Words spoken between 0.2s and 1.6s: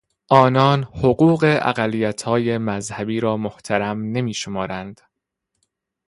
آنان حقوق